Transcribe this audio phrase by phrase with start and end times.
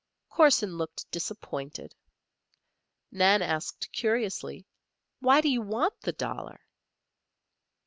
[0.29, 1.93] Corson looked disappointed.
[3.11, 4.65] Nan asked, curiously:
[5.19, 6.59] "Why do you want the dollar?"